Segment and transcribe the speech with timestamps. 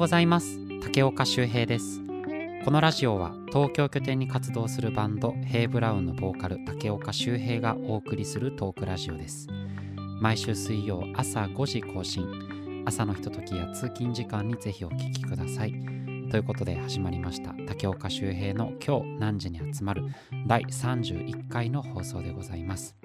[0.00, 0.58] ございます。
[0.80, 2.00] 竹岡修平です。
[2.64, 9.46] このラジオは東京拠点に活動するバンドヘイブラウンのボーカル竹岡修平がお送りするトークラジオです。
[10.22, 12.26] 毎週水曜朝5時更新。
[12.86, 15.72] 朝のひとときや通勤時間にぜひお聞きください。
[16.30, 17.52] ということで始まりました。
[17.66, 20.04] 竹岡修平の今日何時に集まる
[20.46, 22.96] 第31回の放送でございます。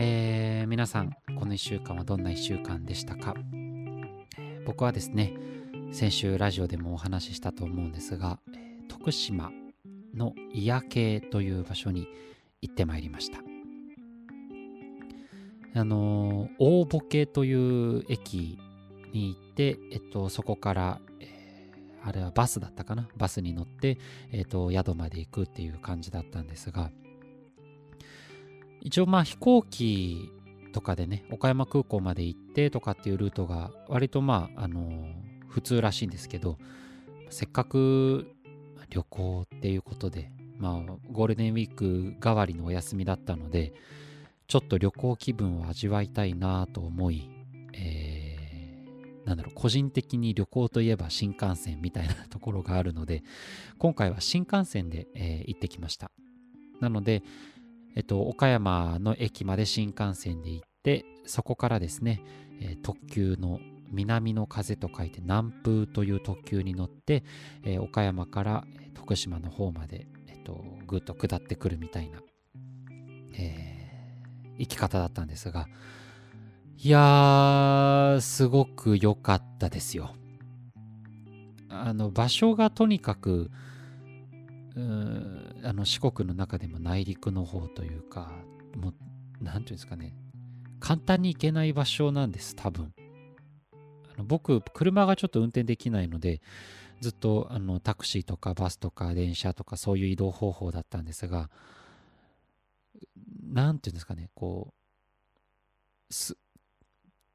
[0.00, 3.34] えー、皆さんこの1週間はどんな1週間でしたか？
[4.66, 5.32] 僕はですね
[5.96, 8.38] 先週ラジオでもお話ししたと思うんですが、
[8.86, 9.50] 徳島
[10.14, 12.06] の祖谷系という場所に
[12.60, 13.38] 行ってまいりました。
[15.74, 18.58] あの大ボケという駅
[19.14, 21.72] に行って、えっと、そこから、え、
[22.04, 23.08] あれはバスだったかな？
[23.16, 23.96] バスに乗って、
[24.32, 26.90] えっと、宿まで行くっていう感じだったんですが
[28.82, 30.30] 一応まあ飛行機
[30.74, 34.82] とかでね岡山空港まで行ってとかっていうルートが割とまああの
[35.56, 36.58] 普通らしいんですけど
[37.30, 38.26] せっかく
[38.90, 43.72] 旅行っていうことでまあゴールデンウィーク代わりのお休みだったので
[44.48, 47.30] ちょっと旅行気分を味わいたいなと思い、
[47.72, 53.22] えー、なんだろう個人的に旅行といえば新幹線みたいなところがあるので
[53.78, 56.10] 今回は新幹線で、えー、行ってきました。
[56.82, 57.22] なので
[57.96, 62.22] えっと、岡山の駅まで新幹線で行って、そこからですね、
[62.60, 63.58] えー、特急の
[63.90, 67.24] 南の風と書いて南風という特急に乗って、
[67.64, 72.20] えー、岡山から徳島の方まで、えっと、ぐっと下ってくるみたいな、
[73.38, 75.68] えー、行き方だったんですが、
[76.78, 80.14] いやー、すごく良かったですよ。
[81.68, 83.50] あの、場所がとにかく、
[84.76, 88.30] あの四国の中でも内陸の方というか
[88.76, 88.94] もう
[89.40, 90.14] 何ていうんですかね
[90.80, 92.92] 簡単に行けない場所なんです多分
[94.24, 96.40] 僕車がちょっと運転できないので
[97.00, 101.50] ずっとあのタクシーとかバスとか電車とかそういう移動方法だったんですが
[103.52, 106.14] 何ていうんですかねこう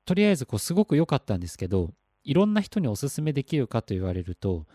[0.05, 1.91] とりあえずこうすごく良かったんですけど
[2.23, 4.65] いろんな人におすすめできるかと言われると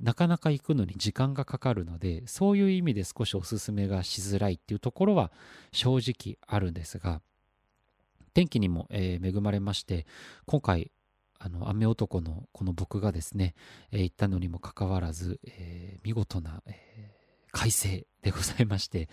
[0.00, 5.30] なかなか行くのに時間がかかるのでそういう意味で少しおすすめがしづらいっていうところは
[5.72, 7.20] 正直あるんですが
[8.34, 10.06] 天気にも、えー、恵まれまして
[10.46, 10.90] 今回
[11.44, 13.54] あの雨男のこの僕がですね、
[13.90, 17.10] えー、行ったのにもかかわらず、えー、見事な、え
[17.50, 19.08] 快晴でございまして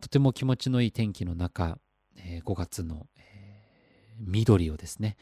[0.00, 1.78] とても気持ちのいい天気の中、
[2.16, 3.60] え5月の、え
[4.20, 5.16] 緑をですね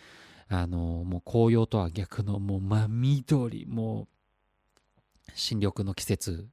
[0.48, 4.08] あのもう紅葉とは逆のもう真緑もう
[5.34, 6.48] 新緑の季節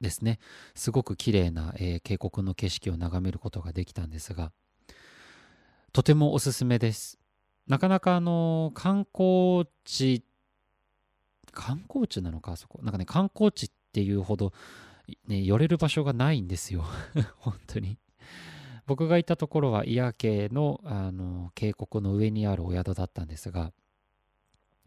[0.00, 0.38] ですね。
[0.74, 4.50] すごく綺麗な、えー、渓谷の景色を眺めることができたんですが
[5.92, 7.18] とてもおすすめです。
[7.66, 10.22] なかなかあの観光地
[11.52, 12.80] 観光地なのかあそこ。
[12.82, 14.52] なんかね観光地っていうほど、
[15.28, 16.84] ね、寄れる場所がないんですよ。
[17.38, 17.98] 本当に。
[18.86, 23.72] 僕がいたところは祖谷家のあの渓谷の上にあるお宿だったんですが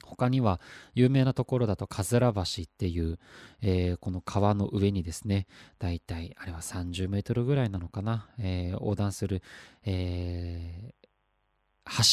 [0.04, 0.62] 他には
[0.94, 3.18] 有名なところだとかずら橋っていう、
[3.62, 5.48] えー、この川の上にですね
[5.80, 9.42] だいたいあれは30メートルぐらいなのかな、えー、横断する、
[9.84, 11.07] えー、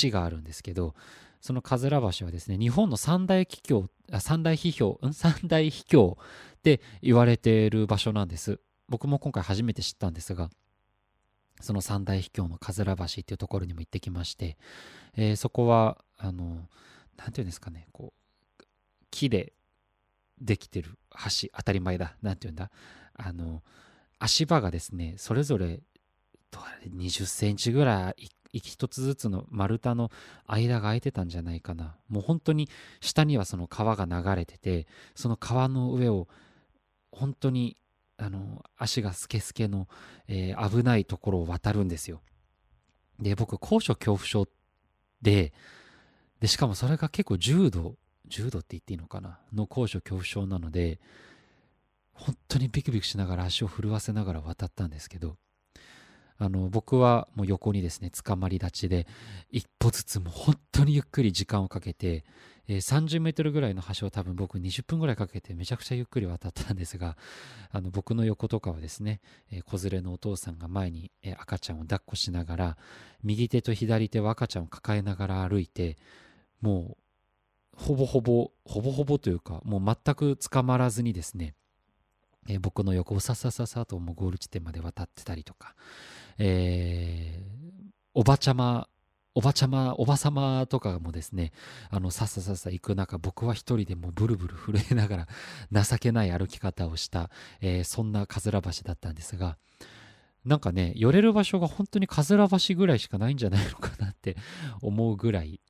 [0.03, 0.95] 橋があるんですけど
[1.41, 3.91] そのかずら橋はですね日本の三大秘境
[4.21, 8.61] 三大秘境三大秘境って言われている場所なんです。
[8.89, 10.51] 僕も今回初めて知ったんですが
[11.61, 14.59] その三大秘境のかずら橋っていうところにも行ってきまして、
[15.17, 16.69] えー、そこはあの
[17.17, 18.13] 何て言うんですかねこ
[18.61, 18.65] う
[19.11, 19.53] 木で
[20.41, 22.17] できてる橋当たり前だ。
[22.23, 22.71] 何て言うんだ？
[23.15, 23.63] あの
[24.19, 25.81] 足場がですねそれぞれ
[26.89, 30.11] 20センチぐらい一つずつの丸太の
[30.47, 31.97] 間が空いてたんじゃないかな。
[32.09, 32.69] もう本当に
[33.01, 36.29] 下にはその川が流れててその川の上を
[37.11, 37.77] 本当に
[38.17, 39.89] あの足がスケスケの、
[40.29, 42.21] えー、危ないところを渡るんですよ。
[43.21, 44.49] で僕高所恐怖症
[45.23, 45.53] で
[46.41, 47.97] で、しかもそれが結構重度、
[48.27, 49.39] 重度って言っていいのかな？
[49.55, 51.01] の高所恐怖症なので、
[52.13, 55.39] 本当にビクビクしながら足を震わせながら渡ったんですけど、
[56.39, 59.07] あの僕はもう横にですね捕まり立ちで
[59.51, 62.25] 一歩ずつもう本当にゆっくり時間をかけて、
[62.67, 67.17] えー、30メートルぐらいの橋を多分僕20分ぐらいかけてめちゃくちゃゆっくり渡ったんですが
[67.71, 69.21] あの僕の横とかはですね、
[69.53, 72.77] えー、子連れのお父さんが前に、赤ちゃんを抱っこしながら
[73.23, 75.97] 右手と左手は赤ちゃんを抱えながら歩いて
[76.61, 77.05] もう
[77.77, 81.55] ほぼほぼほぼほぼというかもう全く捕まらずにですね、
[82.49, 85.75] え、僕の横をささささともうゴール地点まで渡ってたりとか、
[86.39, 88.89] えー、おばちゃま
[89.37, 91.51] おばちゃま、おばさまとかもですね、
[91.91, 95.27] あの、さっささっさ行く中、僕は一人でもブルブル震えなが
[95.73, 99.59] ら情けない歩き方をした、えー、そんなかずら橋だったんですが、
[100.45, 104.37] なんかね、寄れる場所が本当にかずら橋ぐらいしかないんじゃないのかなって
[104.83, 105.61] 思うぐらい、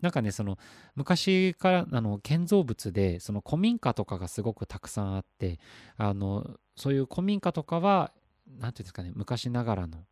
[0.00, 0.56] なんかね、その
[0.94, 5.58] 昔からあの建造物でその古民家とかがすごくたくさんあって、
[5.96, 8.12] あのそういう古民家とかは、
[8.58, 10.04] なんていうんですかね、昔ながらの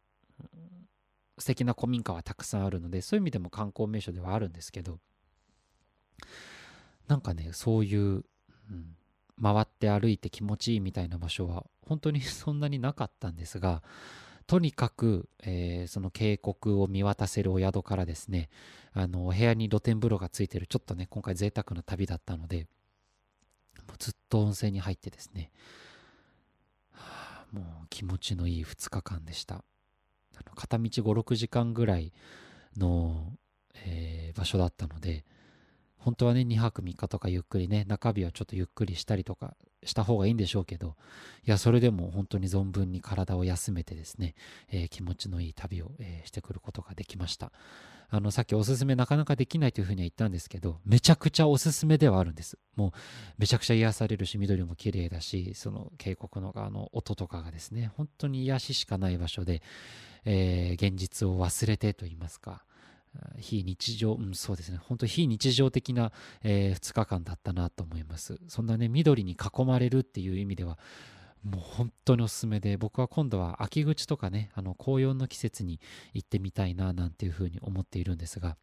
[1.39, 4.99] 素敵な古民家はたくさんあるので、そういう意味でも観光名所ではあるんですけど、
[7.09, 8.97] なんかね、そういう、うん、
[9.43, 13.83] 回って歩いて気持ちいいみたいな場所は本当に そんなになかったんですが、
[14.47, 18.49] とにかく、えー、その渓谷を見渡せるお宿からですね、
[18.93, 22.67] あの、お部屋に露天風呂がついてる、ちょっとね、今回贅沢な旅だったので、
[23.87, 25.53] もうずっと温泉に入ってですね、
[27.53, 29.65] もう気持ちのいい2日間でした。
[30.37, 32.13] あの片道5、6時間ぐらい
[32.77, 33.33] の、
[33.75, 35.25] えー、場所だったので、
[35.97, 39.55] 本当はね、2泊3日とかゆっくりね、中日はちょっとゆっくりしたりとか
[39.85, 40.97] した方がいいんでしょうけど、
[41.47, 44.35] いや、それでも本当に存分に体を休めてですね、
[44.71, 47.53] えー、気持ちのいい旅を、えー、してくることができました。
[48.13, 52.59] あの、さっきおすすめなかなかできないというふうには言ったんですけど、めちゃくちゃおすすめではあるんです。
[52.75, 52.93] もう、
[53.39, 59.63] めちゃくちゃ癒されるし、緑も綺麗だし、その渓谷の側の音とかがですね、本当に癒ししかない場所で、
[60.25, 62.65] えー、現実を忘れてと言いますか、
[63.39, 66.13] 非日常、うん、そうですね、本当非日常的な、
[66.43, 68.39] えー、2日間だったなと思います。
[68.49, 70.79] そんなね、緑に囲まれるっていう意味では、
[71.43, 75.81] もう本当におすすめで、僕は今度は秋口とかね、あの紅葉の季節に
[76.13, 78.57] 行ってみたいななんていうふうに思っているんですが、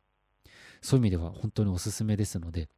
[0.81, 2.69] そういう意味では本当におすすめですので、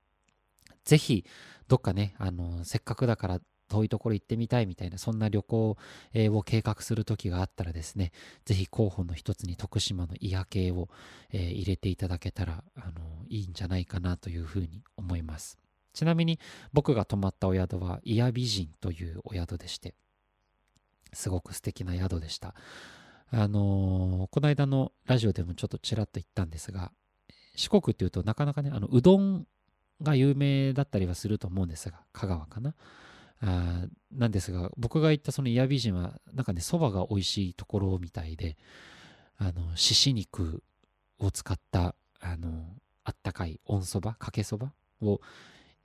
[0.85, 1.25] ぜひ、
[1.67, 5.77] どっかね、あの、せっかくだから遠いところ行ってみたいみたいな、そんな旅行
[6.15, 8.11] を計画する時があったらですね、
[8.45, 10.89] ぜひ候補の一つに徳島の祖谷系を、
[11.31, 15.57] 入れていただけたら、あの、いいんじゃないかなというふうに思います。
[15.93, 16.39] ちなみに
[16.73, 19.93] 僕が泊まったお宿は、祖谷美人というお宿でして、
[21.13, 22.55] すごく素敵な宿でした。
[23.31, 26.91] あのー、この間のラジオでもちょっとちらっと言ったんですが、
[27.55, 29.45] 四国っていうとなかなかね、あの、うどん
[30.01, 32.73] が有名だったりはすると思うんですが、香川かな。
[33.41, 38.57] あなんですが、僕が行ったそのイヤ美人は、なんかね、蕎麦が美味しいところみたいで、
[39.37, 40.63] あの、獅子肉
[41.19, 42.65] を使った、あの、
[43.03, 45.21] あったかい温そば、かけそばを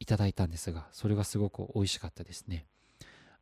[0.00, 2.66] いただいたんですが、それがすごく美味しかったですね。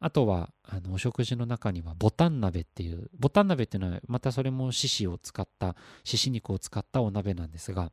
[0.05, 7.93] あとは、あの、お食事の中には、ボタン鍋っていう、ボタン鍋っていうのは、またそれも獅子を使った、獅子肉を使ったお鍋なんですが、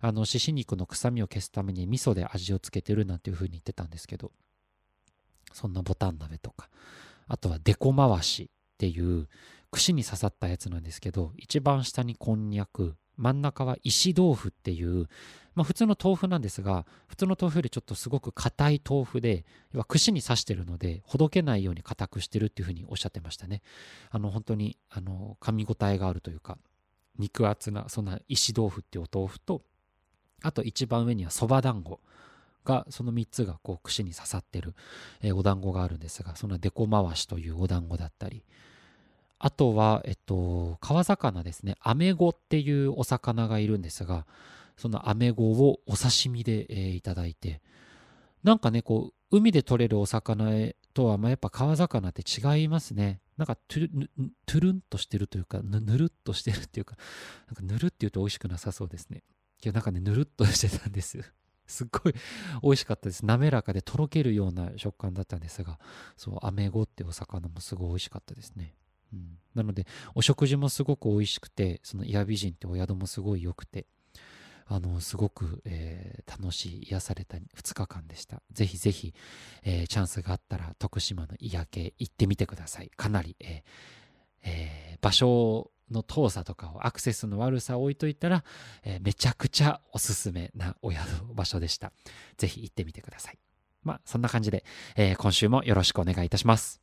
[0.00, 4.30] あの、獅子肉の臭みを消すために味噌で味をつけてるなんていう風に言ってたんですけど、
[5.52, 6.68] そんなボタン鍋とか、
[7.28, 9.28] あとはデコ回しっていう
[9.70, 15.06] 串に刺さったやつなんですけど、一番下にこんにゃく、真ん中は石豆腐っていう、
[15.54, 23.62] まあ普通の豆腐なんですが、普通の豆腐よりちょっとすごく硬い豆腐で、要は串に刺してるので、ほどけないように硬くしてるっていうふうにおっしゃってましたね。
[24.10, 26.58] あの本当に、あの、噛み応えがあるというか、
[27.18, 29.62] 肉厚な、そんな石豆腐っていうお豆腐と、
[30.42, 32.00] あと一番上にはそば団子。
[32.64, 34.74] が、その3つがこう串に刺さってる、
[35.22, 38.44] えー、お団子があるんですが、そのデコ回しというお団子だったり、
[39.38, 41.76] あとは、えっと、川魚ですね。
[41.80, 44.26] アメゴっていうお魚がいるんですが、
[44.76, 47.62] そのアメゴをお刺身で、えー、いただいて、
[48.42, 53.20] なんかね、こう、海で取れるお魚とは、まあ、やっぱ川魚って違いますね。
[53.36, 54.10] なんかトゥル、
[54.44, 56.96] トゥルンとしてるというか、ぬるっとしてるっていうか、
[57.46, 59.22] なんかぬるって言うと美味しくなさそうですね。
[59.62, 61.22] いや、なんかね、ぬるっとしてたんです。
[61.70, 62.14] すっごい
[62.62, 63.24] 美味しかったです。
[63.24, 65.78] 滑らかでとろけるような食感だったんですが、
[66.16, 68.74] そう、アメゴってお魚もすごい美味しかったですね。
[69.12, 73.86] うん、なので、お食事もすごく美味しくて、そのイヤ美人ってお宿もすごい良くて、
[74.66, 78.40] あの、すごく、えー、楽しい、癒された2日間でした。
[78.52, 79.14] ぜひぜひ、
[79.64, 82.90] えー、チャンスがあったら、徳島の癒系行ってみてください。
[82.96, 83.99] かなり、えー
[84.42, 88.44] えー、場所の遠さとかをアクセスの悪さを置いといたら、
[88.84, 91.00] えー、めちゃくちゃおすすめなお宿
[91.34, 91.92] 場所でした。
[92.36, 93.38] ぜひ行ってみてください。
[93.82, 94.64] まあ、そんな感じで、
[94.96, 96.80] えー、今週もよろしくお願いいたします。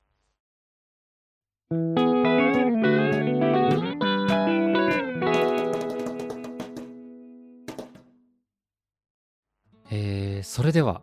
[9.90, 11.02] えー、それでは、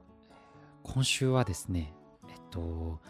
[0.82, 1.94] 今週はですね、
[2.28, 3.00] えっと、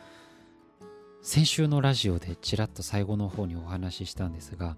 [1.25, 4.77] 先週のラジオでちらっと最後の方にお話ししたんですが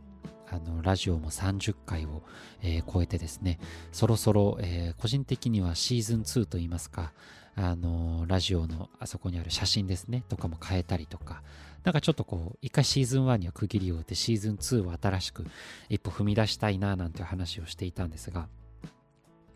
[0.48, 2.22] あのラジオも30回を、
[2.62, 3.58] えー超えてですね
[3.90, 7.12] そろそろ、えー個人的にはシーズン2といいますか
[7.56, 11.42] あのラジオのあそこにある写真ですねとかも変えたりとか
[11.82, 15.44] なんかちょっとこう一回シーズン1には区切りを打ってシーズン2は新しく
[15.88, 18.48] 一歩踏み出したいななんて話をしていたんですが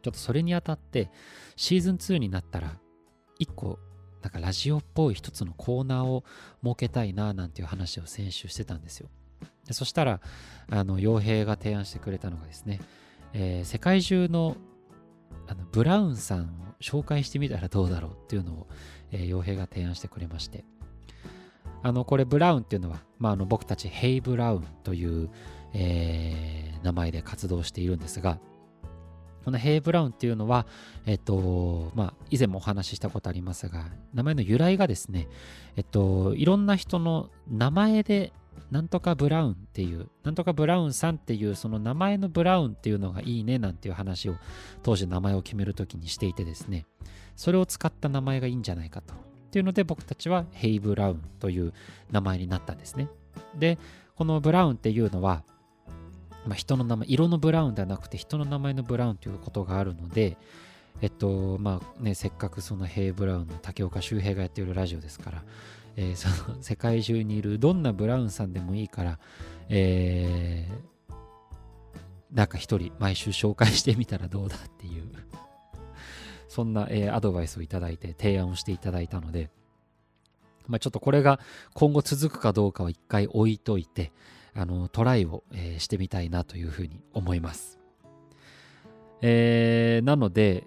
[0.02, 1.08] ちょっとそれにあたって
[1.54, 2.74] シーズン2になったら
[3.38, 3.78] 一個
[4.22, 6.24] なんかラジオっぽい一つのコーナーを
[6.62, 9.08] 設けたいななんていう話を先週してたんですよ。
[9.66, 10.20] でそしたら
[10.70, 12.80] あの傭兵が提案してくれたのがですね、
[13.32, 14.56] えー世界中の
[15.46, 16.44] あのブラウンさんを
[16.80, 18.66] 紹介してみたらどうだろうっていうのを、
[19.10, 20.64] えー傭兵が提案してくれまして。
[21.82, 25.30] あのこれブラウンっていうのは、まあ、あの僕たちヘイ・ブラウンという、
[25.72, 28.38] えー名前で活動しているんですが
[29.44, 30.66] このヘイ・ブラウンっていうのは、
[31.06, 35.28] えっと、まあ、以前もお話ししたことありますが、名前の由来がですね、
[35.76, 38.32] えっと、いろんな人の名前で、
[38.70, 44.36] なんとかブラウンっていう、なんとかブラウンさんっていう、その名前のブラウンっていうのがいいねなんていう話を、
[44.82, 46.86] 当時名前を決めるときにしていてですね、
[47.34, 49.14] それを使った名前がいいんじゃないかと。
[49.14, 49.16] っ
[49.50, 51.72] ていうので、僕たちはヘイ・ブラウンという
[52.12, 53.08] 名前になったんですね。
[53.58, 53.78] で、
[54.14, 55.42] このブラウンっていうのは、
[56.46, 60.36] まあ、人の名前、色のブラウンではなくて人の名前のブラウンということがあるので、
[61.02, 65.44] えっと、まあね、せっかくそのヘイ・ブラウンの竹岡修平がやっているラジオですから、
[65.96, 69.18] えー その世界中にいるどんなブラウンさんでもいいから、
[69.68, 70.90] えー
[72.32, 75.10] なんか一人毎週紹介してみたらどうだっていう、
[76.48, 79.50] そんな、えーアドバイスをいただいて提案をしていただいたので、
[80.68, 81.40] まあ、ちょっとこれが
[81.74, 84.12] 今後続くかどうかは一回置いといて、
[84.54, 87.78] あのトライを、えーしてみたいなというふうに思います。
[89.22, 90.66] えーなので、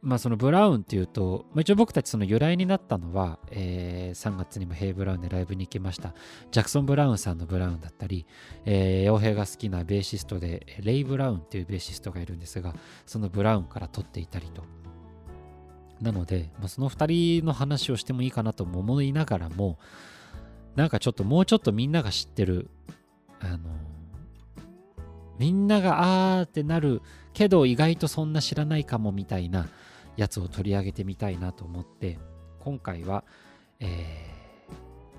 [0.00, 6.14] まあ、そのブラウンっていうと、まあ、一応僕たちその由来になったのは、えー3月にもヘイ・ブラウンでライブに行きました
[6.50, 8.26] ジャクソン・ブラウンさんのブラウンだったり、
[8.64, 12.74] えー、傭兵が好きなベーシストでレイ・ブラウンっていうベーシストがいるんですが
[13.06, 14.62] そのブラウンから取っていたりと
[16.00, 19.78] なので、まあ、その2人の話をしてもいいかなとも思いながらも
[20.76, 22.70] なんかちょっともうちょっとみんなが知ってる
[23.40, 23.58] あの
[25.38, 27.00] みんながあーってなる
[27.32, 29.68] けど意外とそんな知らないかもみたいな
[30.16, 32.18] やつを取り上げてみたいなと思って
[32.58, 33.24] 今回は、
[33.80, 34.28] えー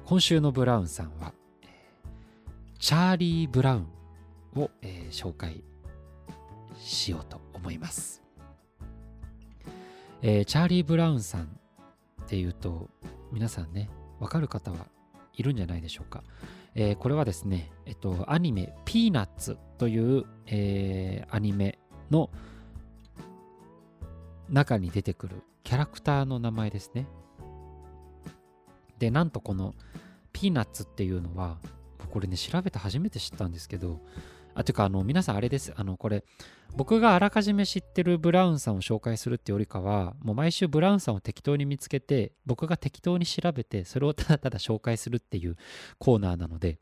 [0.06, 1.34] 今週のブラウンさんは、
[2.80, 3.88] チャーリー・ブラウン
[4.60, 5.64] を、えー紹介
[6.80, 8.24] しようと思います、
[10.24, 11.44] えーチャーリー・ブラウンさん
[12.24, 12.90] っていうと
[13.32, 13.88] 皆さんね
[14.20, 14.88] わかる方は
[15.34, 16.24] いるんじゃないでしょうか、
[16.82, 21.78] えーこれはですね、えっと、アニメ「ピーナッツ」という、えーアニメ
[22.10, 22.30] の
[24.50, 27.06] 中に出てくるキャラクターの名前ですね。
[28.98, 29.76] で、なんとこの
[30.32, 31.58] ピーナッツっていうのは、
[32.12, 34.00] これね、調べて初めて知ったんですけど、
[34.56, 35.74] あ、ていうか、あの、皆さんあれです。
[35.76, 36.24] あの、これ、
[36.76, 45.58] 僕があらかじめ知ってるブラウンさんを紹介するってよりかは、もう毎週ブラウンさんを適当に見つけて、僕が適当に調べて、それをただただ紹介するっていう
[45.98, 46.80] コーナーなので、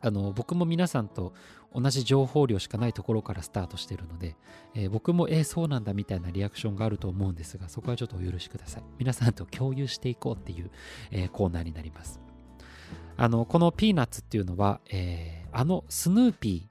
[0.00, 1.32] あの僕も皆さんと
[1.74, 4.36] 同じ情報量しかないところからスタートしてるので、
[4.74, 8.82] えー僕もえーそうなんだみたいなリアクションがあると思うんですがそこはちょっとお許しください。
[8.98, 10.70] 皆さんと共有していこうっていう、
[11.10, 12.20] えーコーナーになります。
[13.16, 16.68] あのこのピーナッツっていうのは、えーあのスヌーピ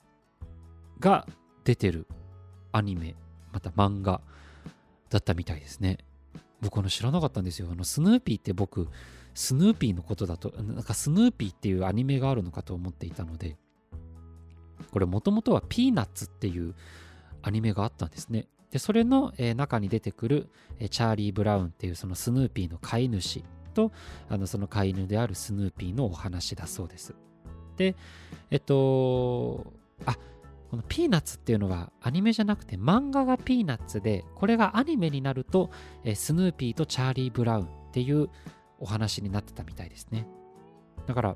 [0.99, 1.25] ーが
[1.63, 2.07] 出てる
[2.71, 3.15] アニメ
[3.51, 4.21] また漫画
[5.09, 5.99] だったみたいですね。
[6.61, 7.67] 僕の知らなかったんですよ。
[7.71, 8.87] あのスヌーピーって僕
[9.33, 13.57] スヌーピーのことだとなんかスヌーピーっていうアニメがあるのかと思っていたので
[14.91, 16.75] これもともとはピーナッツっていう
[17.41, 18.47] アニメがあったんですね。
[18.71, 23.43] でそれの、え中に出てくる、えチャーリー・ブラウンっていうそのスヌーピーの飼い主
[23.75, 23.91] と
[24.29, 27.13] あのその飼い犬であるスヌーピーのお話だそうです。
[27.77, 27.95] で
[28.49, 29.73] えっと
[30.05, 30.17] あ
[30.73, 35.69] このピーナッツっていうのはアニメじゃなくて漫画がピーナッツでこれがアニメになると、
[36.03, 38.27] えスヌーピーとチャーリー・ブラウンっていう
[38.79, 40.27] お話になってたみたいですね。
[41.05, 41.35] だから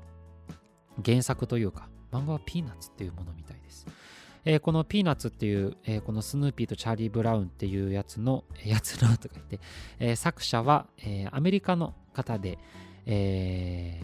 [1.04, 3.86] 原作というか漫画はピーナッツっていうものみたいです、
[4.44, 9.60] えーこのピーナッツっていう、えーこのスヌーピーとチャーリー・ブラウンっていうやつのやつのとか言って、
[10.00, 12.58] えー作者は、えーアメリカの方で、
[13.06, 14.02] え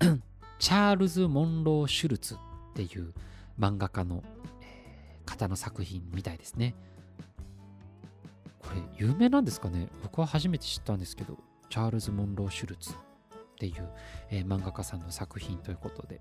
[0.00, 0.20] ー
[0.58, 2.38] チャールズ・モンロー・シュルツっ
[2.74, 3.14] ていう
[3.58, 4.22] 漫画家の、
[5.24, 6.74] 方の作品みたいですね。
[8.60, 9.88] これ有名なんですかね？
[10.02, 11.38] 僕は初めて知ったんですけど
[11.68, 12.94] チャールズ・モンロー・シュルツっ
[13.58, 13.88] ていう、
[14.30, 16.20] えー漫画家さんの作品ということで、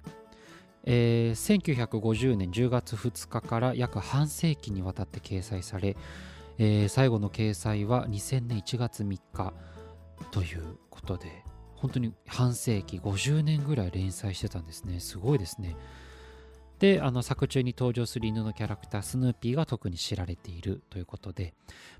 [0.84, 5.96] えー1950年10月2日から約半世紀にわたって掲載され、
[6.58, 9.54] えー最後の掲載は2000年1月3日
[10.32, 11.44] ということで
[11.76, 15.00] 本当に半世紀50年ぐらい連載してたんですね。
[15.00, 15.76] すごいですね。
[16.84, 21.54] であの作中に登場する犬のキャラクタースヌーピーが特に知られているということで、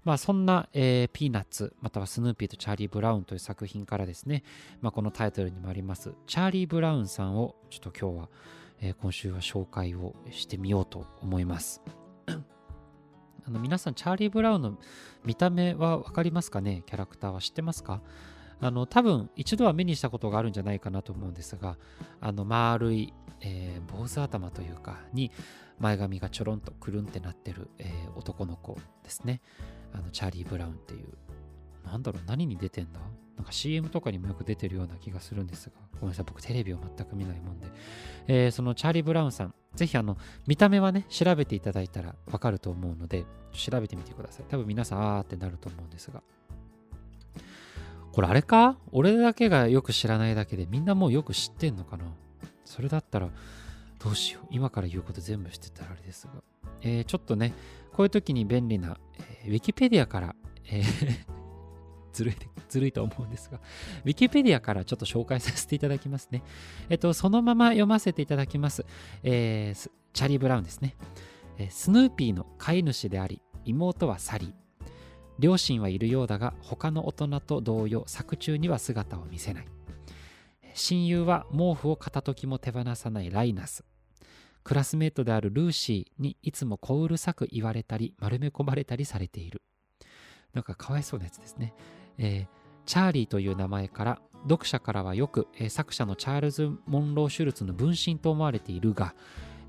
[0.04, 4.44] まあ、そんな、えー、ピーナッツまたはスヌーピーとチャーリー・ブラウンという作品からですね、
[4.82, 8.30] まあ、このタイトルにもありますチャーリー・ブラウンさんをちょっと今日は、
[8.82, 11.82] えー、今週は紹介をしてみようと思います。
[12.28, 14.78] あの皆さんチャーリー・ブラウンの
[15.24, 16.84] 見た目は分かりますかね？
[16.86, 18.02] キャラクターは知ってますか？
[18.64, 21.78] あの多分一度は目にしたことがあるんじゃないかなと思うんですが
[22.22, 25.32] あの丸い、えー、坊主頭というかに
[25.80, 29.42] 前髪がちょろんとくるんってなってる、えー、男の子ですね。
[29.92, 31.08] あのチャーリー・ブラウンっていう。
[31.86, 33.02] なんだろう何に出てんだ？
[33.36, 37.68] なんか CM とかにもよく出てるような気がするんですがごめんなさい僕テレビを全く見ないもんで、
[38.28, 40.18] えー、そのチャーリー・ブラウンさんぜひあの
[40.48, 44.46] 見た目はね調べていただいたらわかると思うので調べてみてください。
[44.48, 46.24] 多分皆さんあーってなると思うんですが。
[48.14, 48.78] これあれか？
[48.94, 52.06] 俺だけがよく知らないだけでみんなもうよく知ってんのかな？
[52.64, 53.30] それだったら
[54.00, 56.34] どうしよう今から言うこと全部知ってたらあれですが、
[56.82, 57.54] えー、ちょっとね
[57.92, 58.98] こういう時に便利な、
[59.44, 60.36] えー、ウィキペディアから、
[60.70, 61.26] えー
[62.14, 62.36] ずるい、
[62.70, 63.60] ずるいと思うんですが、
[64.06, 66.44] ウィキペディアからちょっと紹介させていただきますね。
[66.90, 68.86] えっと、そのまま読ませていただきます。
[69.24, 70.96] えー、チャリー・ブラウンですね。
[71.58, 74.63] えー、スヌーピーの飼い主であり、妹はサリー。
[75.40, 79.68] 両親はいるようだが他の大人と同様作中には姿を見せない。
[80.76, 83.84] 親友は毛布を片時も手放さないライナス。
[84.64, 89.62] クラスメートであるルーシーにいつも小うるさく言われたり丸め込まれたりされている。
[90.54, 91.74] なんかかわいそうなやつですね、
[92.18, 92.48] えー、
[92.86, 99.16] チャーリーという名前から読者からはよく、えー、作者のチャールズ・モンロー・シュルツの分身と思われているが、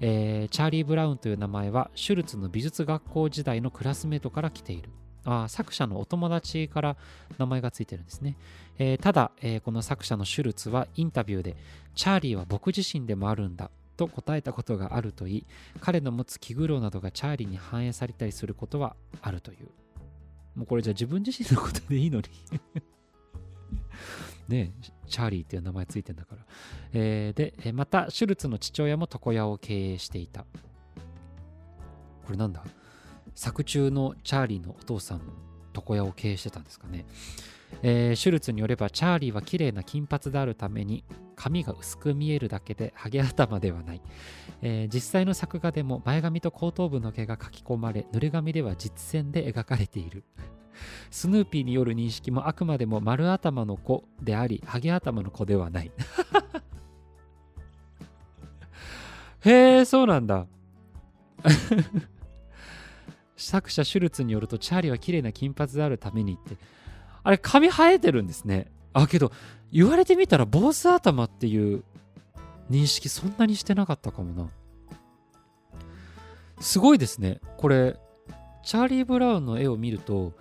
[0.00, 4.90] えー、チャーリー・ブラウンという名前はシュルツの美術学校時代のクラスメートから来ている。
[5.24, 6.96] あ作者のお友達から
[7.38, 8.36] 名前がついてるんですね。
[8.78, 11.56] えー、ただ、えー、この作者のシュルツはインタビューで、
[11.94, 15.46] チャーリーは僕自身でもあるんだと答えたことがあるといい、
[15.80, 19.68] 彼の持つ気苦労などがチャーリーに反映されたりすることはあるという。
[20.54, 22.26] もうこれじゃあ自分自身のことでいいのに
[24.46, 24.72] ね
[25.08, 26.46] チャーリーっていう名前ついてんだから。
[26.92, 30.44] えー、で、また、シュルツの父親も床屋を経営していた。
[32.24, 32.64] これなんだ？
[33.35, 35.25] 作中のチャーリーのお父さんも
[35.75, 37.05] 床屋を経営してたんですかね、
[37.83, 44.03] えー、シュルツによればチャーリーは綺麗な金髪であるために髪が薄く見えるだけでハゲ頭ではない、
[44.62, 50.25] えー、実際の作画でも前髪と後頭部の毛が書き込まれ濡れ髪では実線で描かれている。
[51.11, 55.92] スヌーピーによる認識もあくまでも丸頭の子でありハゲ頭の子ではない。
[59.44, 60.47] へえそうなんだ。
[63.37, 66.57] 作者シュルツによるとチャーリーは綺麗な金髪であるためにって。
[67.23, 68.70] あれ髪生えてるんですね。
[68.92, 69.33] あけど
[69.73, 71.83] 言われてみたら坊主頭っていう
[72.70, 74.51] 認識そんなにしてなかったかもな。
[76.61, 77.40] すごいですね。
[77.57, 77.97] これ
[78.62, 80.33] チャーリー・ブラウンの絵を見ると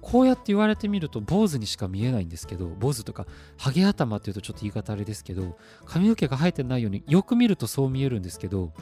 [0.00, 3.26] こうやって言われてみると坊主にしか見えないんですけど坊主とか
[3.58, 8.72] ハゲ頭っていうとちょっと言い方あれですけど髪の毛が生えてないようによく見るとそう見えるんですけど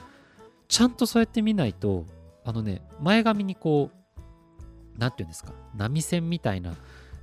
[0.69, 2.07] ちゃんとそうやって見ないと
[2.49, 3.91] あのね、前髪にこ
[4.97, 6.75] う、なんていうんですか、波線みたいな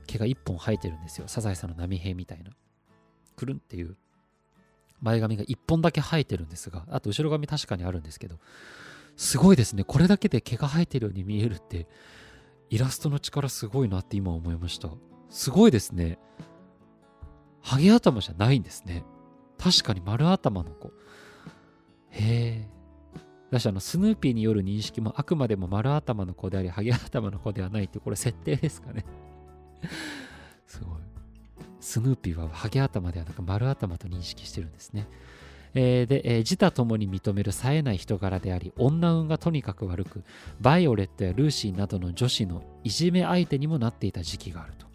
[0.05, 1.27] 毛が一本生えてるんですよ。
[1.27, 2.51] サザエさんの波平みたいな。
[3.35, 3.97] くるんっていう
[5.01, 8.37] 前髪が一本だけ生えてるんですが、あと後ろ髪確かにあるんですけど、
[9.17, 9.83] すごいですね。
[9.83, 11.87] これだけで毛が生えてるように見えるって、
[12.69, 14.89] イラストの力すごいなって今思いました。
[15.31, 16.19] すごいですね。
[17.61, 19.03] ハゲ頭じゃないんですね。
[19.57, 20.89] 確かに丸頭の子。
[22.11, 22.74] へえ。
[23.55, 29.05] だしあのスヌーピーによる認識もあくまでも丸頭の子であり、ハゲ頭の子ではないって、これ設定ですかね。
[30.67, 30.99] すごい。
[31.79, 35.07] スヌーピーはハゲ頭ではなく丸頭と認識してるんですね。
[35.73, 40.23] えー、で、えー、自他ともに認める冴えない人柄であり、女運がとにかく悪く、
[40.59, 44.85] バイオレットやルーシーなどの女子のいじめ相手にもなっていた時期があると。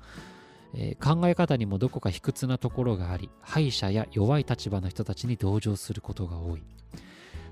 [0.75, 6.63] えー、考え方にもどこか卑屈なところがあり、敗者や弱い立場の人たちに同情することが多い。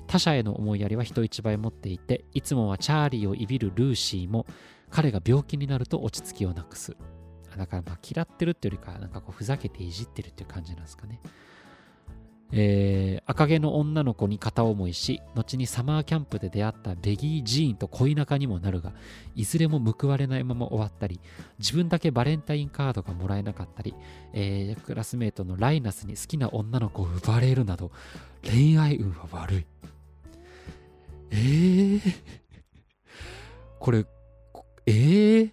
[0.09, 4.47] 他者への思いやりは人一倍持っていていつもはチャーリーをいびるルーシーも
[4.91, 6.97] 彼が病気になると落ち着きをなくす。
[7.57, 11.21] だからまあ嫌ってるっていうよりかなんかこうふざけていじってるっていう感じなんですかね。
[12.51, 18.95] えー、赤毛の女の子に片思いし後にサマーキャンプで出会ったベギー・ジーンと恋仲にもなるが
[19.35, 21.21] いずれも報われないまま終わったり
[21.59, 23.95] 自分だけバレンタインカードがもらえなかったり、
[24.33, 27.91] えー、クラスメートのライナスに好きな女の子を奪われるなど
[28.43, 29.67] 恋愛運は悪い。
[31.31, 32.01] えー、
[33.79, 34.07] これ、
[34.87, 35.51] えー、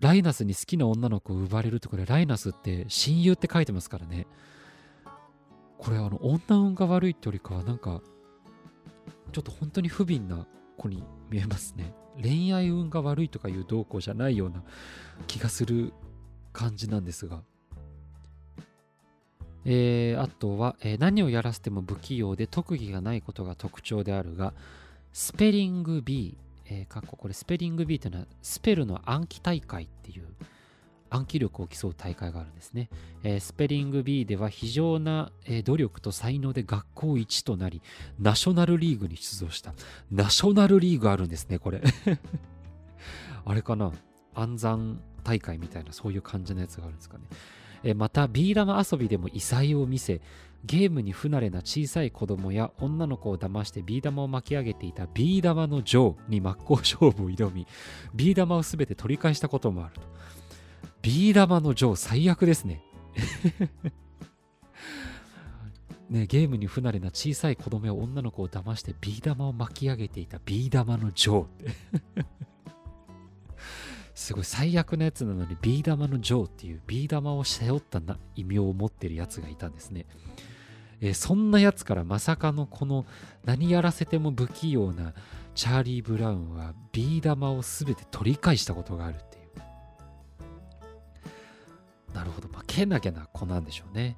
[0.00, 4.26] ライナスに好きな女の子を奪われるってこれライナスって親友って書いてますからね。
[5.78, 8.00] これあの女運が悪いってよりかはなんか
[9.32, 10.46] ちょっと本当に不憫な
[10.76, 11.92] 子に見えますね。
[12.20, 14.62] 恋愛運が悪いとかいう動向じゃないような
[15.26, 15.92] 気がする
[16.52, 17.42] 感じなんですが。
[19.70, 24.54] えー、あとは、えー、何をやらせても不器用で特技がないことが特徴であるが
[25.12, 30.24] スペリング B、えー、かっここれスペリング B というのはスペルの暗記大会っていう
[31.10, 32.88] 暗記力を競う大会があるんですね。
[33.22, 37.82] えー、スペリング B では非常な、えー、努力と才能で学校一となり、
[38.18, 39.74] ナショナルリーグに出場した。
[40.10, 41.80] ナショナルリーグあるんですね、これ。
[43.44, 43.92] あれかな？
[44.34, 47.24] 暗算大会みたいな、そういう感じのやつがあるんですかね。
[47.96, 50.20] また、ビー玉遊びでも異彩を見せ、
[50.64, 57.66] ゲームに不慣れな小さい子供や女の子を騙してビー玉を巻き上げていたビー玉のジョーに真っ向勝負を挑み、
[58.14, 60.00] ビー玉をすべて取り返したこともあると。
[61.02, 62.82] ビー玉のジョー最悪ですね。
[66.10, 72.24] ね、ゲームに不慣れな小さい子供や女の子を騙してビー玉を巻き上げていたビー玉のジョー
[74.18, 80.06] すごい最悪なやつなのにビー玉のジョーっていうビー玉を背負ったな異名を持ってるやつがいたんですね。
[81.00, 83.06] えー、そんなやつからまさかのこの
[83.44, 85.14] 何やらせても不器用な
[85.54, 89.44] チャーリー・ブラウンはビー玉を全て取り返したことがあるっていう
[92.12, 92.48] なるほど。
[92.48, 94.16] まあ、けなげな子なんでしょうね。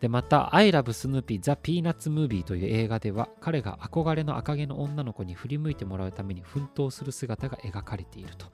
[0.00, 8.46] で、また、I love Snoopy The Peanuts Movie という映画では、彼が憧れの赤毛の女の子に振り向いてもらうために奮闘する姿が描かれていると。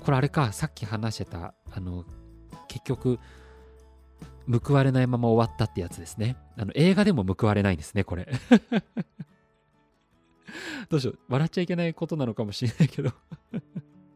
[0.00, 2.04] これあれか、さっき話してた、あの、
[2.68, 3.18] 結局、
[4.46, 6.36] 報われないまま終わったってやつですね。
[6.56, 8.28] あの映画でも報われないんですね、これ。
[10.90, 11.18] どうしよう。
[11.28, 13.12] 笑っちゃいけないことなのかもしれないけど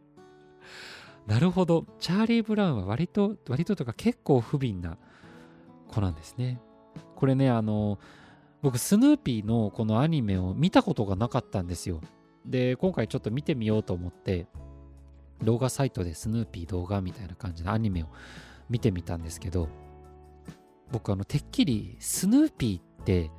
[1.27, 1.87] なるほど。
[1.99, 4.99] チャーリー・ブラウンは割と、割ととか結構不憫な
[5.89, 6.61] 子なんですね。
[7.17, 7.99] これね、あの、
[8.63, 12.01] 僕、スヌーピーのこのアニメを見たことがなかったんですよ。
[12.45, 14.47] で、今回ちょっと見てみようと思って、
[15.43, 18.07] 動画サイトでスヌーピー動画みたいな感じのアニメを
[18.69, 19.69] 見てみたんですけど、
[20.91, 23.31] 僕、あの、てっきりスヌーピーって、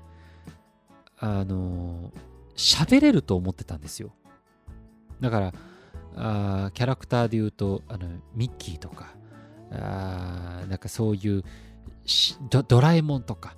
[1.18, 2.12] あの、
[2.56, 4.14] 喋れると思ってたんですよ。
[5.20, 5.54] だから、
[6.16, 9.14] あキャラクターで言うとあのミッキーとか
[9.72, 11.44] あなんかそういう
[12.50, 13.56] ドドラえもんとか、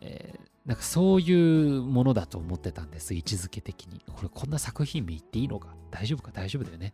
[0.00, 1.32] えー、なんかそうい
[1.78, 4.02] うものだと思ってたんです位置づけ的に。
[4.14, 5.74] これこんな作品名言っていいのか？
[5.90, 6.30] 大丈夫か？
[6.30, 6.92] 大丈夫だよね。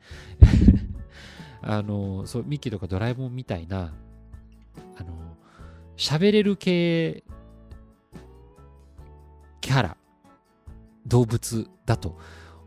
[1.61, 3.93] あのそうミッキーとかドラえもんみたいな
[4.97, 5.37] あの
[5.97, 7.25] 喋れる系
[9.61, 9.97] キャラ
[11.05, 12.17] 動物だと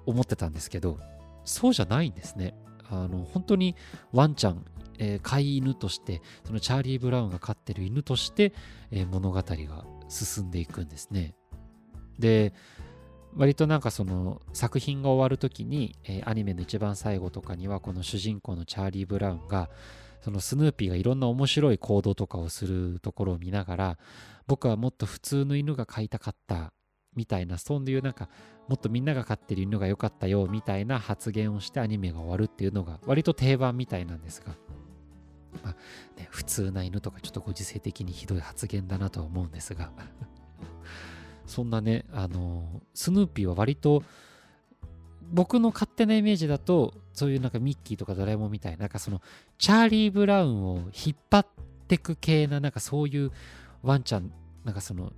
[0.06, 1.00] 思ってたんですけど
[1.46, 2.54] そうじゃないんですね。
[2.90, 3.78] あの本当に
[4.12, 4.66] ワンちゃん、
[4.98, 8.52] えー、飼い犬としてそのチャーリー・ブラウンが飼ってる犬として、
[8.92, 11.36] えー、物語が進んでいくんですね。
[12.20, 12.54] で
[13.36, 19.70] 割となんかその作品が終わる時に、えー、アニメの一番最後とかにはこの主人公のチャーリー・ブラウンが
[20.22, 23.98] そのスヌーピーがいろんな面白い行動とかをするところを見ながら
[24.48, 26.74] 僕はもっと普通の犬が飼いたかった
[27.16, 28.30] みたいなそういうなんか
[28.68, 34.56] もっとみんなが飼ってる犬が良かったよみたいな発言をしてアニメが終わるっていうのが割と定番みたいなんですが、
[35.64, 35.76] まあ
[36.20, 39.92] ね、普通な犬とかちょっとご時世的にひどい発言だなとは思うんですが。
[41.46, 44.04] そんなねあのスヌーピーは割と
[45.32, 49.22] 僕の勝手なイメージだとそういうなんかミッキーとかドラえもんみたいななんかその
[49.58, 51.48] チャーリー・ブラウンを引っ張っ
[51.88, 53.32] てく系ななんかそういう
[53.82, 54.32] ワンちゃん
[54.66, 55.14] なんかその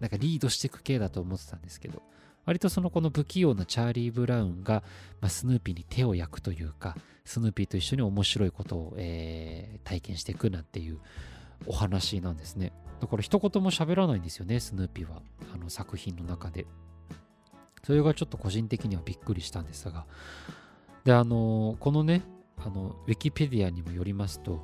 [0.00, 2.02] なんかリードしてく系だと思ってたんですけど。
[2.44, 4.82] 割とそのこの不器用なチャーリー・ブラウンが、
[5.20, 10.98] まあ、スヌーピーに手を焼くというか、スヌーピーと一緒に面白いことを、えー、体験していくなんていう
[11.66, 12.72] お話なんですね。
[13.00, 15.22] だから一言も喋らないんですよね、スヌーピーは。
[15.54, 16.66] あの作品の中で。
[17.82, 20.06] それがちょっと個人的にはびっくりしたんですが。
[21.04, 22.22] で、あの、このね、
[22.56, 24.62] あの、ウィキペディアにもよりますと、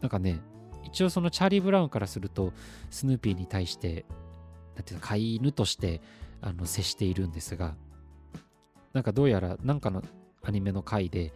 [0.00, 0.40] なんかね、
[0.84, 2.52] 一応そのチャーリー・ブラウンからすると、
[2.90, 4.04] スヌーピーに対して、
[4.74, 6.00] なんていうか、飼い犬として、
[6.40, 7.76] あの接しているんですが
[8.92, 10.02] なんかどうやら何かの
[10.42, 11.32] アニメの回で、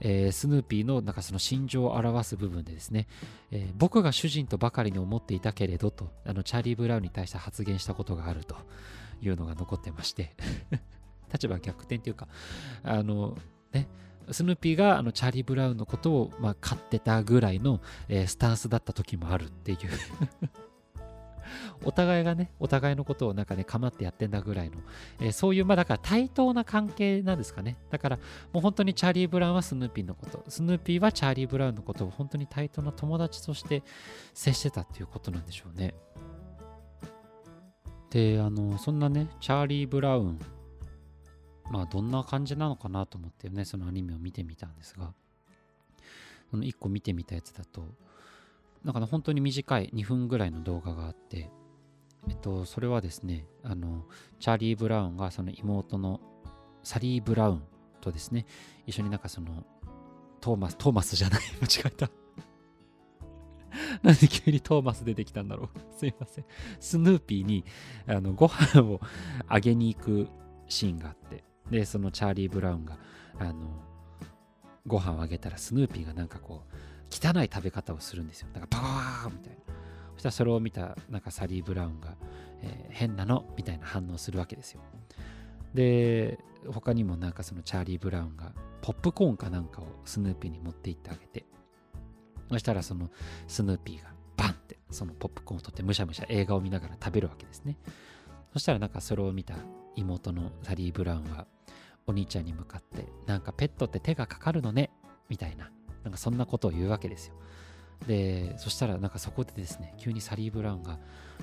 [0.00, 3.06] えー、スヌーピーのなんかその心情を表す部分でですね、
[3.50, 8.56] えー、僕が主人とばかりに思っていたけれどとあのチャーリー・ブラウンに対して発言したことがあると
[9.22, 10.34] いうのが残ってまして
[11.32, 12.28] 立場逆転というか
[12.82, 13.38] あの
[13.72, 13.88] ね
[14.30, 19.78] スヌーピーがあのチャーリー・ブラウンのことを、まあ、買ってたぐらいの、えー、スタンスだった時もあるっていう。
[21.84, 24.76] お互いがね、お互いのことをなんかね、構ってやってんだぐらいの、
[25.20, 27.76] えー、そういう、まあだから対等な関係なんですかね。
[27.90, 28.16] だから
[28.52, 33.82] もう本当にチャーリー・ブラウンはスヌーピーのこと、スヌーピーはチャーリー・ブラウンのことを本当に対等な友達として
[34.34, 35.94] 接してたっていうことなんでしょうね。
[38.10, 40.40] であのそんなねチャーリー・ブラウン
[41.70, 45.12] まあどんな感じなのかなと思ってねそのアニメを見てみたんですが
[46.50, 47.86] その1個見てみたやつだと
[48.84, 51.50] なんかね本当に短い2分ぐらいの動画があって
[52.28, 54.04] えっとそれはですねあの
[54.38, 56.20] チャーリー・ブラウンがその妹の
[56.82, 57.62] サリー・ブラウン
[58.00, 58.46] とですね
[58.86, 59.64] 一緒になんかその
[60.40, 62.10] トーマストーマスじゃない 間違えた
[64.02, 66.44] なんで急にトーマス出てきたんだろうすいません。
[66.78, 67.64] スヌーピーに
[68.06, 69.00] あのご飯を
[69.46, 70.28] あげに行く
[70.68, 72.98] シーンがあって、で、そのチャーリー・ブラウンが、
[73.38, 73.84] あの、
[74.86, 76.74] ご飯をあげたらスヌーピーがなんかこう、
[77.10, 78.48] 汚い食べ方をするんですよ。
[78.52, 79.74] なんかバーみたいな。
[80.14, 82.14] そしたらそれを見たなんかサリー・ブラウンが、
[82.62, 83.46] えー、変なの？
[83.56, 84.80] みたいな反応するわけですよ。
[85.74, 91.46] で、他にもなんかそのチャーリー・ブラウンがポップコーンかなんかをスヌーピーに持って行ってあげて、
[92.50, 93.10] そしたらその
[93.48, 97.76] スヌーピーがバンってそのポップコーンを取ってむしゃむしゃ映画を見ながら食べるわけですね。
[98.52, 99.54] そしたらなんかそれを見た
[99.96, 101.46] 妹のサリー・ブラウンは
[102.06, 104.90] お兄ちゃんに向かってなんかペットって手がかかるのね？
[105.28, 105.70] みたいな
[106.04, 107.34] なんかそんなことを言うわけですよ。
[108.06, 110.98] で、そしたらなんかそこでですね、急にサリー・ブラウンが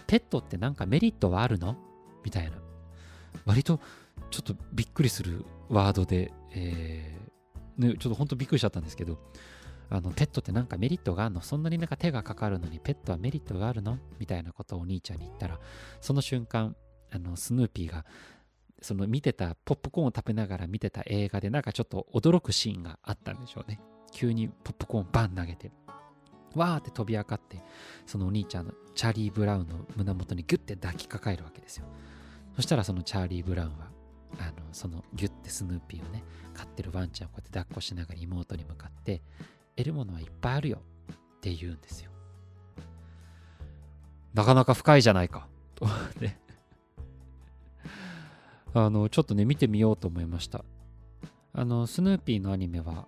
[0.07, 1.75] ペットってなんかメリットはあるの？
[2.23, 2.57] みたいな。
[3.45, 3.79] 割と
[4.31, 9.19] ちょっとびっくりするワードで、えー、ね、ちょっと本当びっくりしちゃったんですけど、
[9.89, 11.41] あのペットってなんかメリットがあるの？
[11.41, 13.99] そんなになんか手がかかるのにペットはメリットがあるの？
[14.19, 15.59] みたいなことをお兄ちゃんに言ったら
[16.01, 16.75] その瞬間
[17.11, 18.05] あのスヌーピーが
[18.81, 23.79] その見てたポップコーンを食べながら見てた映画でなんかちょっと驚くシーンがあったんでしょうね
[24.11, 25.71] 急にポップコーンバン投げて
[26.55, 27.61] わーって飛び上がって
[28.05, 31.85] そのお兄ちゃんのチャーリー・ブラウンの胸元にギュッて抱きかかえるわけですよ
[32.55, 33.87] そしたらそのチャーリー・ブラウンは
[34.39, 39.21] あのそのギュッてスヌーピーをね飼ってるワンちゃんをこうやって抱っこしながら妹に向かって
[39.75, 42.11] 得るものはいっぱいあるよって言うんですよ。
[44.33, 45.47] なかなか深いじゃないか。
[45.75, 45.87] と
[46.19, 46.39] ね。
[48.73, 50.63] あの、ちょっとね、見てみようと思いました。
[51.53, 53.07] あの、スヌーピーのアニメは、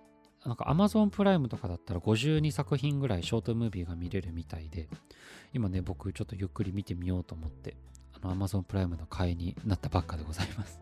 [0.50, 4.88] なんか Amazon プライムとかだったら52作品ぐらいショートムービーが見れるみたいで、
[5.54, 7.76] 今ね、僕ちょっとゆっくり見てみようと思って、
[8.20, 10.80] あの Amazon プライムの会員になったばっかでございます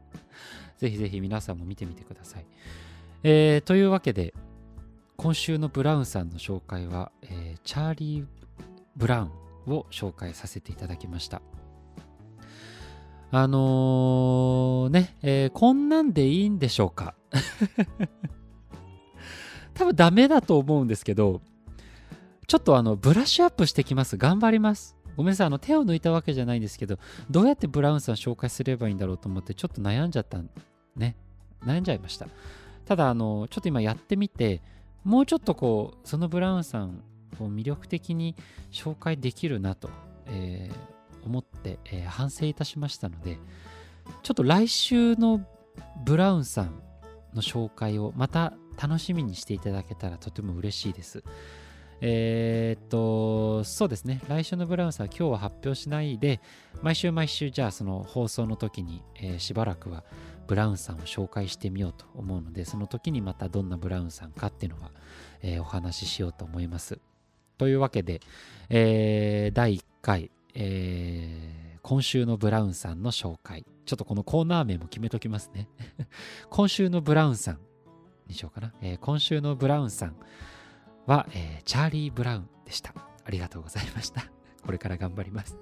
[0.80, 2.46] ぜひぜひ皆さんも見てみてください。
[3.22, 4.32] えー、というわけで、
[5.18, 8.26] 今週のブラウンさんの紹介は、えー、チャーリー・
[8.96, 11.42] ブラウンを紹介させていただきました。
[13.30, 17.14] あのー、ね、えー、こんなんでいいんでしょうか？
[19.76, 21.40] 多分ダメだと思うんですけど、
[22.46, 24.16] ちょっとあの、ブラッシュアップしてきます。
[24.16, 24.96] 頑張ります。
[25.16, 26.98] ごめんなさい、あの、手を抜いたわけじゃないんですけど、
[27.30, 30.40] どうやってブラウンさん紹介すればいいんだろうと思って、ちょっと悩んじゃった
[30.96, 31.16] ね。
[31.64, 32.26] 悩んじゃいました。
[32.84, 34.62] ただ、あの、ちょっと今やってみて、
[35.06, 37.00] もうちょっとこうそのブラウンさん
[37.38, 38.34] を魅力的に
[38.72, 39.88] 紹介できるなと、
[40.26, 43.38] えー、思って、えー、反省いたしましたので
[44.24, 45.46] ちょっと来週の
[46.04, 46.82] ブラウンさん
[47.34, 51.22] の紹介をまた楽しみにしていただけたらとても嬉しいです。
[52.00, 54.20] えー、っと、そうですね。
[54.28, 56.40] 来週のブラウンさんは今日は発表しないで、
[56.82, 60.04] 毎週毎週じゃあその放送の時に、えー、しばらくは
[60.46, 64.90] ブラウンさんを紹介してみようと思うので、その時にまたどんなブラウンさんかっていうのは、
[65.42, 66.98] えー、お話ししようと思います。
[67.56, 68.20] というわけで、
[68.68, 73.64] えー、第1回、えー、今週のブラウンさんの紹介。
[73.86, 75.68] ちょっとこのコーナー名も決めときますね。
[76.50, 77.60] 今週のブラウンさん
[78.26, 78.72] にしようかな。
[78.80, 80.16] えー、今週のブラウンさん
[81.06, 82.94] は、えー、チャーリー・ブラウンでした。
[83.24, 84.24] ありがとうございました。
[84.64, 85.58] これから頑張ります。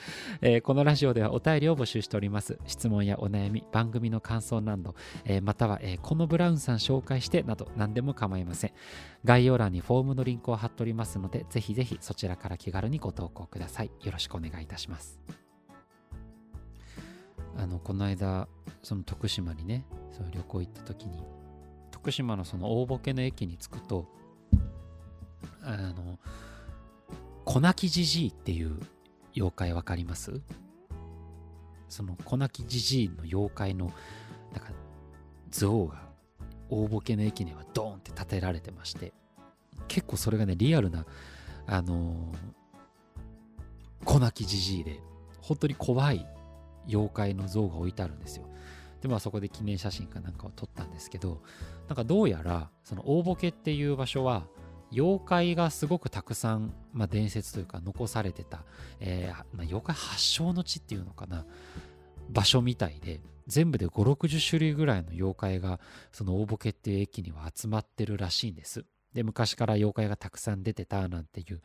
[0.40, 2.58] えー、このラジオではお便りを募集しております。
[2.66, 8.72] 質問やお悩み、番組の感想など、えー、または、えー、このブラウンさん紹介してなど何でも構いません。
[9.24, 13.90] 概要欄にフォームのリンクを貼っておりますので、ぜひぜひそちらから気軽にご投稿ください。
[14.02, 15.20] よろしくお願いいたします。
[17.56, 18.48] あの、この間、
[18.82, 21.22] その徳島にね、その旅行行った時に、
[22.02, 24.06] 徳島のその大ボケの駅に着くと、
[25.62, 26.18] あの、
[27.44, 28.80] 粉木じじいっていう
[29.36, 30.40] 妖怪わかります？
[31.90, 33.92] その粉木じじいの妖怪の
[34.52, 34.72] なんか
[35.50, 36.02] 像が
[36.70, 39.12] 大ボケの駅にはドーンって建てられてまして
[39.88, 41.04] 結構それがねリアルな
[41.66, 45.00] あのー、粉木じじいで
[45.42, 46.24] 本当に怖い
[46.86, 48.44] 妖怪の像が置いてあるんですよ。
[49.00, 51.42] でまあそこで記念写真かなんかを撮ったんですけど
[51.88, 54.46] なんかどうやらその大ボケっていう場所は
[54.92, 58.64] 妖怪がすごくたくさん、まあ、伝説というか残されてた、
[58.98, 61.46] えーまあ、妖怪発祥の地っていうのかな
[62.28, 65.80] 場所みたいで全部で560種類ぐらいの妖怪が
[66.12, 68.84] その大ボケっていう駅には集まってるらしいんです。
[69.12, 71.60] で昔から妖怪がたくさん出てたなんていう、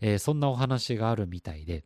[0.00, 1.84] えー、そんなお話があるみたいで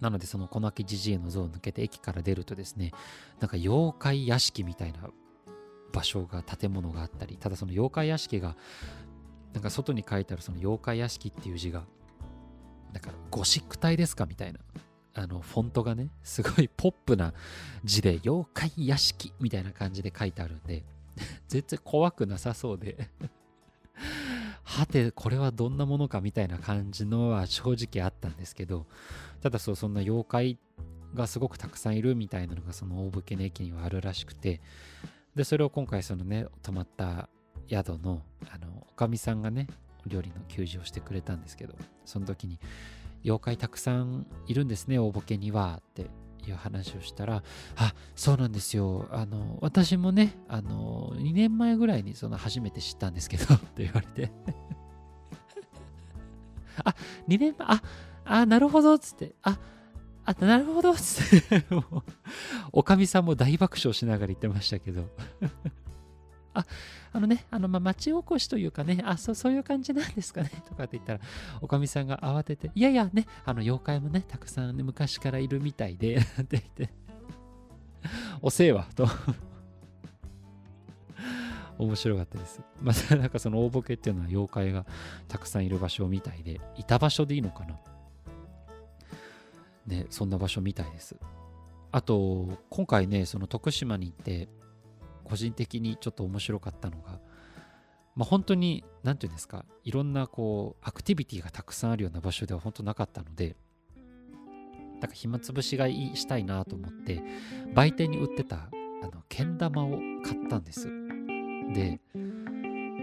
[0.00, 2.92] なのでその小泣きじじいの像を抜けて駅から出るとですね
[3.40, 4.98] なんか妖怪屋敷みたいな
[5.92, 8.56] 場所が建物があったりただその妖怪屋敷が
[9.52, 11.84] なんか外に書いてあるその妖怪屋敷っていう字が
[12.92, 14.60] だからゴシック体ですかみたいな
[15.14, 17.34] あのフォントがねすごいポップな
[17.84, 20.84] 字で妖怪屋敷みたいな感じで書いてあるんで
[21.48, 23.08] 全然怖くなさそうで。
[24.62, 28.86] はてこれはどんなものかみたいな感じのは正直あったんですけど
[29.42, 30.58] ただそうそんな妖怪
[31.14, 34.60] がすごくたくさんいるみたいなのがその大武家の駅にはあるらしくて
[35.34, 37.28] でそれを今回そのね泊まった
[37.68, 39.66] 宿のあのおかみさんがね
[40.06, 42.58] 料理の給仕をしてくれたんですけどその時に
[43.24, 46.06] 「妖怪たくさんいるんですね大武家には」って
[46.48, 47.42] いう話をしたら
[47.76, 49.08] 「あそうなんですよ。
[49.10, 54.32] あの私もねあの2年前ぐらいにその初めて知ったんですけど」 って言われて
[56.84, 56.94] あ
[57.28, 57.82] 2年前あ
[58.24, 59.58] あなるほどつってあ
[60.24, 61.64] あなるほどつって。
[62.72, 65.08] おかみさんも大爆笑しながら言ってましたけど。
[66.54, 66.66] あ、
[67.12, 71.20] あのね、あの、まあ、町おこしというかね、あ、そう、そういう感じなんですかね、 とかって言ったら、
[71.60, 76.90] おかみさんが慌てて、いやいやね、あの、妖怪もね、たくさん、ね、昔からいるみたいで、 って言って、
[78.42, 79.06] おせえわ、と
[81.78, 82.60] 面白かったです。
[82.82, 84.84] また、なんかその大ボケっていうのは妖怪が
[85.28, 87.78] たくさんいる場所みたいで、いた場所でいいのかな
[89.86, 91.16] ね、そんな場所みたいです。
[91.92, 94.48] あと、今回ね、その徳島に行って、
[95.30, 97.20] 個人的にちょっと面白かったのが、
[98.16, 103.54] まあ、本当に何て言うんですかいろんなこうアクティビティがたくさんあるような場所では本当なかったので
[105.00, 107.22] だから暇つぶしがいいしたいなと思って
[107.72, 108.68] 売店に売ってた
[109.02, 110.88] あのけん玉を買ったんです。
[111.72, 112.00] で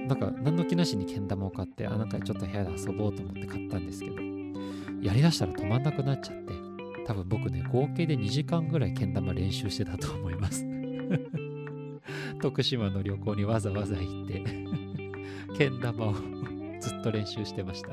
[0.07, 4.15] なんか何の気なしにけん玉を買ってあなんかちょっと部屋で遊ぼうと思って買ったんですけど
[5.01, 6.53] やりだしたら止まんなくなっちゃって
[7.05, 10.65] 多分僕ね合計で2時間ぐらいけん玉練習してたと思います。
[12.39, 14.43] 徳島の旅行にわざわざ行って
[15.57, 16.13] けん玉を
[16.79, 17.89] ずっと練習してました。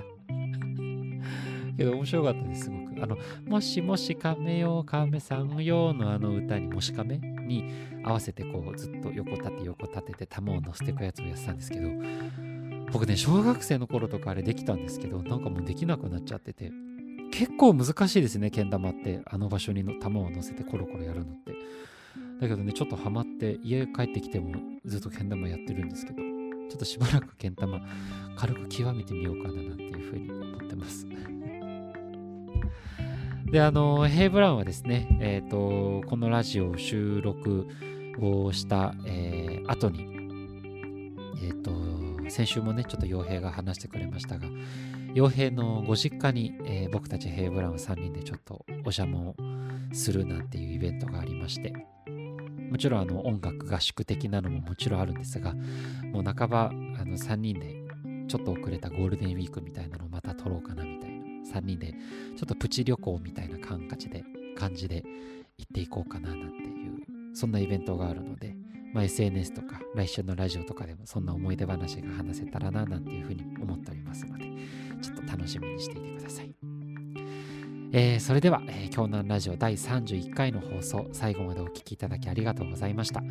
[1.76, 3.02] けど面白かったですすごく。
[3.02, 7.72] あのもしもし亀よ亀さんよのあの歌にもし亀に
[8.04, 11.88] 合わせてこうずっと横立て横立てて玉を乗せていくやつをやってたんですけど
[12.92, 16.70] 僕ね小学生の頃とかあれできたんですけどなんかもうできなくなっちゃってて
[17.32, 21.52] 結構難しいですねけん玉ってあの場所にの玉を乗せてコロコロやるのって。
[22.40, 27.80] だけどね、ちょっとハマって家帰ってきてもずっとけん玉やってるんですけど、ちょっとしばらくけん玉
[28.36, 31.06] 軽く極めてみようかななんていうふうに思ってます。
[33.50, 37.68] で、あの、ヘイブラウンはですね、えっ、ー、と、このラジオ収録
[38.20, 40.00] をした、えー、後に、
[41.42, 44.48] えっ、ー、と、先週もね、ちょっと傭兵が話してくれましたが、
[45.14, 49.36] 傭兵のご実家に、えー、僕たちヘイブラウン3人でちょっとお邪魔を
[49.92, 51.72] するなんていうイベントがありまして、
[52.74, 55.54] もちろんあの音楽合宿的なのももちろんあるんですが、
[56.12, 57.76] もう半ばあの3人で
[58.26, 61.94] ちょっと遅れたゴールデンウィークみたいなのをまた撮ろうかなみたいな、3人で
[62.36, 64.24] ちょっとプチ旅行みたいな感じで、
[64.58, 65.04] 感じで
[65.56, 68.56] 行っていこうかななんていう、そんなイベントがあるので、
[68.92, 74.46] まあ、SNS とか来週のラジオとかでもそんな思い出話が話せたらななんていうふうに思っておりますので、
[75.00, 76.73] ちょっと楽しみにしていてください。
[77.96, 83.22] えー、それでは、えー、京南ラジオ第31回の放送、最後までお聴きいただきありがとうございました。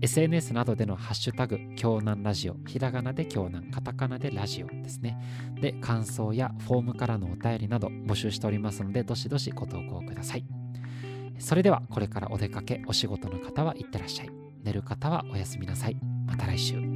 [0.00, 5.16] SNS などでのハッシュタグ、京南ラジオ、ひらがなで京南、カタカナでラジオですね。
[5.60, 10.44] で、感想やフォームからのお便りなど募集しておりますので、どしどしご投稿ください。
[11.38, 14.30] それでは、これからお出かけ、お仕事の方はいってらっしゃい。
[14.64, 15.96] 寝る方はおやすみなさい。
[16.26, 16.89] また来週。